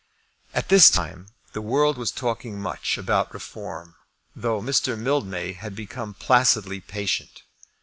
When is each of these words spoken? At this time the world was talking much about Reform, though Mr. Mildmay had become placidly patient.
At 0.55 0.69
this 0.69 0.89
time 0.89 1.27
the 1.53 1.61
world 1.61 1.95
was 1.99 2.09
talking 2.09 2.59
much 2.59 2.97
about 2.97 3.35
Reform, 3.35 3.93
though 4.35 4.59
Mr. 4.59 4.97
Mildmay 4.97 5.51
had 5.53 5.75
become 5.75 6.15
placidly 6.15 6.79
patient. 6.79 7.43